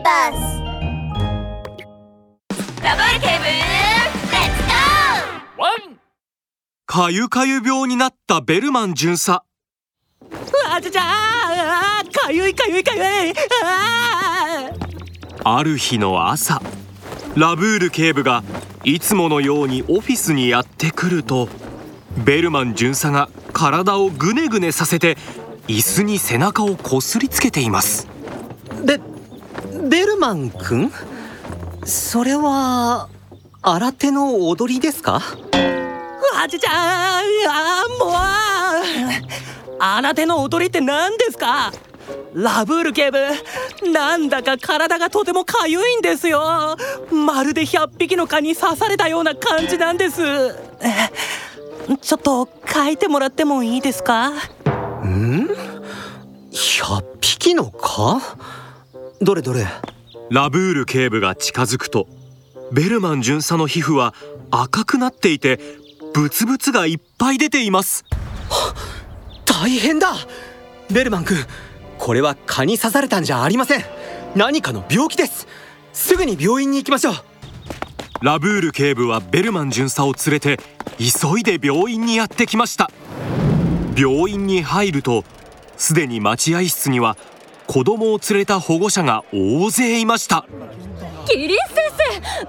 [0.00, 0.60] ーバース。
[2.82, 5.60] ダブルケーブルレッツゴー。
[5.60, 6.00] ワン。
[6.86, 9.44] かゆかゆ病になったベルマン巡査。
[10.68, 11.02] あちゃ
[12.12, 13.34] かゆいかゆいかゆい。
[15.42, 16.62] ある日の朝
[17.34, 18.42] ラブール警部が
[18.84, 21.48] いつものようにオフィスにやってくると
[22.24, 25.16] ベルマン巡査が体をぐねぐねさせて
[25.66, 28.06] 椅子に背中をこすりつけています。
[28.84, 29.00] ベ
[29.90, 30.92] ベルマン君？
[31.84, 33.08] それは
[33.60, 35.16] 新手の踊りですか？
[35.16, 38.14] あちゃちゃあーもう。
[39.80, 41.72] あなたの踊りって何ですか？
[42.34, 43.18] ラブール警部。
[43.92, 46.76] なんだか体がとてもかゆいんですよ。
[47.10, 50.22] まるで100匹の蚊に刺されたような感じなんです。
[50.22, 51.10] え
[52.00, 54.28] ちょっと書いてもらってもいいですか？
[54.30, 55.48] ん
[56.52, 58.20] ？100匹の蚊？
[59.22, 59.66] どれどれ？
[60.30, 62.08] ラブール警部が近づくと
[62.72, 64.14] ベルマン巡査の皮膚は
[64.50, 65.60] 赤くなっていて
[66.14, 68.06] ブツブツがいっぱい出ています。
[69.44, 70.14] 大変だ！
[70.90, 71.36] ベルマン君
[71.98, 73.84] これは蚊に刺されたんじゃありません。
[74.34, 75.46] 何かの病気です。
[75.92, 77.14] すぐに病院に行きましょう。
[78.22, 80.58] ラブール警部はベルマン巡査を連れて
[80.98, 82.90] 急いで病院にやってきました。
[83.98, 85.24] 病院に入ると
[85.76, 87.18] すでに待合室には
[87.70, 90.44] 子供を連れた保護者が大勢いました。
[91.24, 91.56] キリン先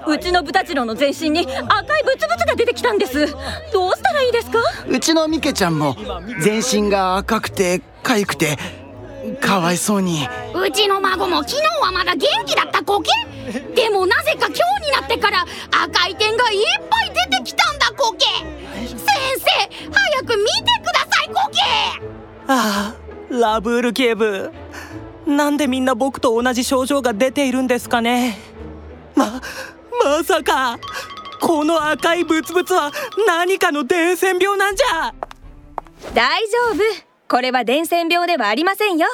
[0.04, 3.28] 生うちのブタチロの全身に赤いブツブツが出てきたんです。
[3.72, 4.58] どうしたらいいですか？
[4.90, 5.96] うちのミケちゃんも
[6.42, 8.58] 全身が赤くて痒くて
[9.40, 10.28] かわいそうに。
[10.56, 13.12] うちの孫も昨日はまだ元気だったコケ。
[13.76, 15.46] でもなぜか今日になってから
[15.84, 18.26] 赤い点がいっぱい出てきたんだコケ。
[18.88, 18.98] 先
[19.38, 19.46] 生
[19.92, 21.60] 早く見てくださいコケ。
[22.48, 22.96] ああ
[23.30, 24.52] ラブール警部
[25.28, 28.38] なんでみんな僕と同じ症状が出ているんですかね？
[29.16, 29.42] ま
[30.04, 30.80] まさか
[31.40, 32.92] この赤いブツブツは
[33.28, 35.14] 何かの伝染病なんじゃ？
[36.14, 36.82] 大丈夫。
[37.28, 39.08] これは伝染病ではありませんよ。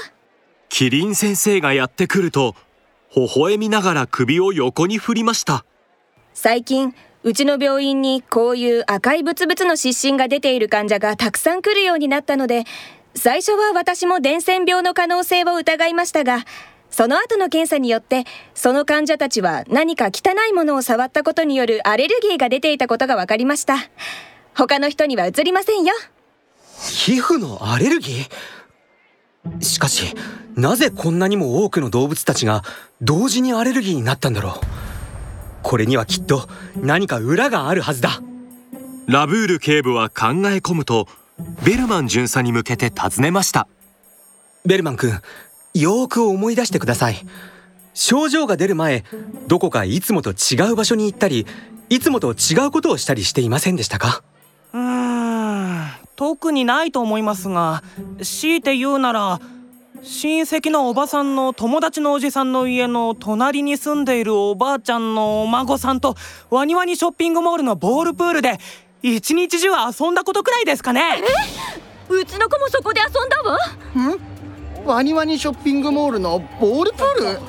[0.70, 2.56] キリン先生がやってくると
[3.16, 5.66] 微笑みながら首を横に振りました。
[6.34, 12.64] 最近うちの病院にこういう赤いブツブツの湿疹が出ている患者がたくさん来るようになったので
[13.18, 16.46] 最初は私も伝染病の可能性を疑いましたが
[16.92, 23.78] その後の検査によってその患者たちは何か汚いものを触ったことによるアレルギーが出ていたことが分かりました。
[24.56, 25.94] 他の人には移りませんよ。
[26.80, 29.64] 皮膚のアレルギー？
[29.64, 30.16] しかし
[30.56, 32.64] なぜこんなにも多くの動物たちが
[33.02, 34.54] 同時にアレルギーになったんだろう？
[35.64, 38.22] これにはきっと何か裏があるはずだ。
[39.08, 41.08] ラブール警部は考え込むと
[41.66, 43.68] ベルマン巡査に向けて尋ねました。
[44.66, 45.12] ベルマン君
[45.74, 47.18] よーく思い出してください。
[47.94, 49.04] 症状が出る前
[49.48, 51.48] どこかいつもと違う場所に行ったり
[51.90, 54.22] いつもと違うことをしたりしていませんでしたか？
[54.74, 57.82] うーん特にないと思いますが
[58.22, 59.40] 強いて言うなら
[60.04, 66.16] 親戚のおばさんの友達のおじさんの家の隣に住んでいるおばあちゃんのお孫さんと
[66.52, 68.60] ワニワニショッピングモールのボールプールで
[69.02, 71.24] 一日中遊んだことくらいですかね？
[72.10, 73.58] うちの子もそこで遊んだわ？
[74.86, 77.40] ワニワニショッピングモールのボールプール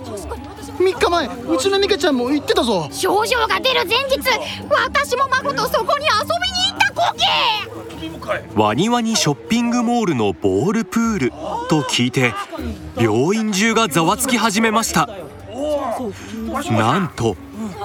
[0.79, 2.89] ？3日前うちのミケちゃんも行ってたぞ。
[2.93, 4.19] 症状が出る前日
[4.71, 7.25] 私も孫とそこに遊びに行ったコケ！
[8.55, 11.31] ワニワニショッピングモールのボールプール
[11.69, 12.35] と聞いて
[12.97, 15.09] 病院中がざわつき始めました。
[16.71, 17.37] なんと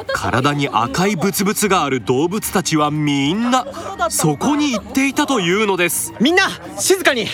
[0.05, 3.65] 体に赤いブツブツがある動物たちはみんな
[4.09, 6.13] そこに行っていたというのです。
[6.19, 6.43] みんな
[6.79, 7.27] 静かに。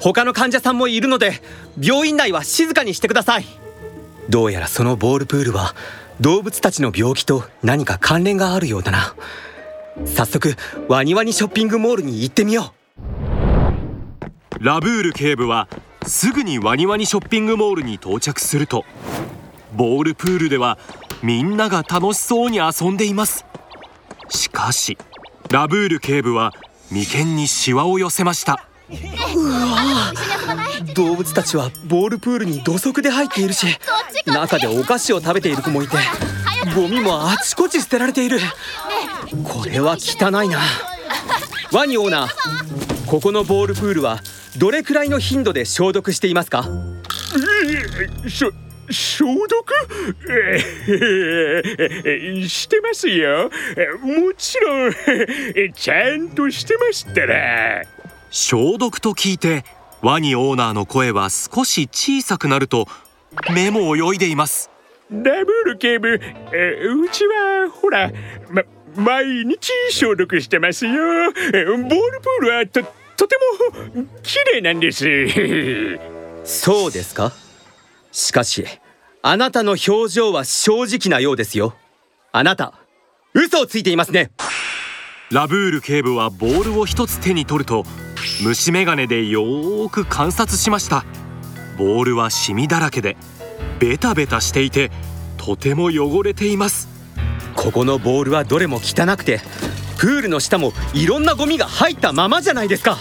[0.00, 1.40] 他の患者さんもいるので
[1.80, 3.46] 病院内は静かにしてください。
[4.28, 5.74] どうやらそのボールプールは
[6.20, 9.14] 動物たちの病気と何か関連があるようだな。
[10.06, 10.56] 早速
[10.88, 12.72] ワニワニショッピングモールに行ってみよ
[14.58, 15.68] ラブール警部は
[16.06, 18.84] すぐにワニワニショッピングモールに到着すると
[19.74, 20.78] ボールプールでは
[21.22, 23.44] みんなが楽しそうに遊んでいます。
[24.28, 24.98] しかし
[25.50, 26.52] ラブール警部は
[26.90, 28.66] 眉間にシワを寄せました。
[28.90, 28.94] う
[30.94, 33.66] 動物たちはボールプールに土足で入っているし
[34.26, 35.96] 中でお菓子を食べている子もいて
[36.74, 38.38] ゴミもあちこち捨てられている。
[39.44, 40.60] これは汚いな。
[41.72, 44.20] ワニオーナーここのボールプールは
[44.58, 46.68] どれくらいの頻度で消毒していますか？
[48.28, 48.50] しょ
[48.90, 49.64] 消毒？
[50.28, 50.58] え
[52.42, 53.50] ーしてますよ。
[54.02, 54.92] もちろん。
[55.74, 57.82] ちゃんとしてましたら。
[58.30, 59.64] 消毒と聞いて
[60.02, 62.86] ワニオーナーの声は少し小さくなると
[63.54, 64.70] 目も泳いでいます。
[65.10, 66.18] ラブール警部
[66.52, 68.10] えうちはほら
[68.50, 68.62] ま
[68.96, 70.92] 毎日消毒してますよ。
[70.92, 72.82] ボールプールはと
[73.16, 73.36] とて
[73.94, 75.98] も綺麗なんです。
[76.44, 77.32] そうですか？
[78.12, 78.64] しかし
[79.22, 81.74] あなたの表情は正直なようですよ。
[82.32, 82.74] あなた
[83.34, 84.30] 嘘をついていますね。
[85.30, 87.84] ラブール警部はボールを一つ手に取ると
[88.44, 91.04] 虫眼鏡でよーく観察しました。
[91.78, 93.16] ボールはシミだらけで
[93.78, 94.90] ベタベタしていて
[95.38, 96.88] とても汚れています。
[97.56, 99.40] ここのボールはどれも汚くて
[99.98, 102.98] プールの下もいろんなゴミが入ったままじゃないですか。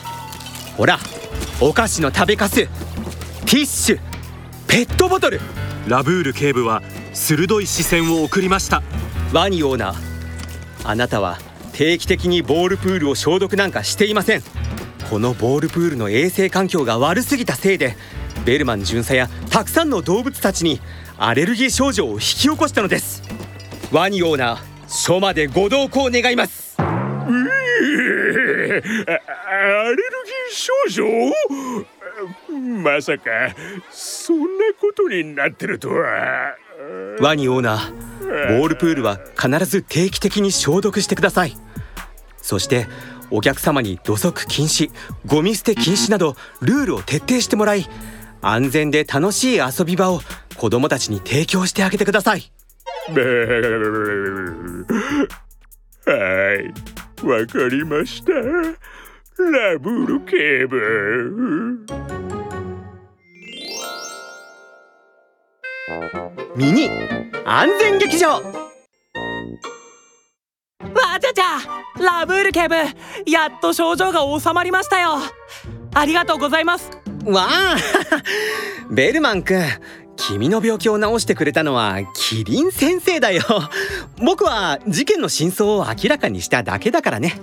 [0.78, 1.00] ほら
[1.60, 4.11] お菓子の食べかすティッシュ
[4.72, 5.42] ペットボトル。
[5.86, 6.82] ラブール警部は
[7.12, 8.82] 鋭い視線を送りました。
[9.34, 9.98] ワニオーナー。
[10.86, 11.40] あなたは
[11.74, 14.42] 定期的にボールプールを消毒なんかしていません。
[15.10, 17.98] このボールプールの衛生環境が悪すぎたせいで
[18.46, 20.80] ベルマン巡査やたくさんの動物たちに
[21.18, 23.24] アレルギー症状を引き起こしたのです。
[23.92, 26.78] ワニオーナー署までご同行願います。
[26.80, 27.02] アアレ
[28.72, 31.04] ルギー症状？
[32.82, 33.54] まさか
[33.90, 34.46] そんな
[34.80, 36.56] ことになってるとは。
[37.20, 41.56] ワニオーナーボールプールは必ず定期的に消毒してください。
[42.42, 42.88] そして
[43.30, 44.92] お客様に土足禁止
[45.26, 47.86] ゴミ捨て禁止などルールを徹底してもらい
[48.42, 50.22] 安全で楽しい遊び場を
[50.58, 52.52] 子供たちに提供してあげてください。
[53.08, 53.16] は
[56.56, 57.26] い。
[57.26, 58.32] わかりました。
[58.32, 61.86] ラブール警部
[66.56, 66.90] ミニ
[67.46, 68.30] 安全劇場。
[68.30, 68.42] わ
[71.20, 72.76] ちゃちゃラブール警部
[73.30, 75.18] やっと症状が収まりましたよ。
[75.94, 76.90] ありがとうございます。
[77.26, 77.76] わあ
[78.90, 79.64] ベルマン君
[80.18, 83.44] 君の病気を治してくれたのはキリン先生だよ。
[84.24, 87.40] 僕は事件の真相を明らかにしただけだからね。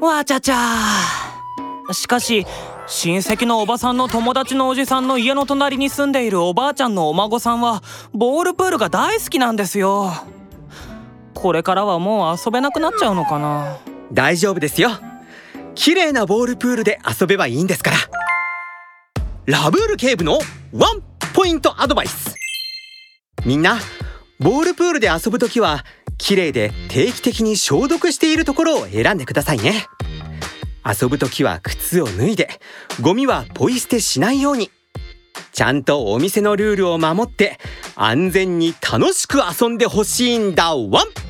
[0.00, 0.56] わちゃちゃ。
[1.92, 2.46] しかし
[2.90, 7.82] 親戚のおばさんの友達のおじさんの家の隣に住んでいるおばあちゃんのお孫さんは
[8.12, 10.10] ボールプールが大好きなんですよ。
[11.34, 13.78] これからはもう遊べなくなっちゃうのかな？
[14.12, 14.90] 大丈夫ですよ。
[15.74, 17.96] 綺麗なボールプールで遊べばいいんですから。
[19.44, 20.38] ラブール警部の
[20.72, 21.02] ワン
[21.34, 22.34] ポイントアドバイス。
[23.44, 23.78] みんな
[24.40, 25.84] ボールプールで遊ぶときは
[26.16, 29.86] 綺麗で定期的に消毒しているところを選んでくださいね。
[30.84, 32.48] 遊ぶときは靴を脱いで
[33.00, 34.70] ゴミはポイ捨てしないように。
[35.52, 37.58] ちゃんとお店のルールを守って
[37.96, 40.74] 安全に楽しく遊んでほしいんだ。
[40.74, 41.27] ワン！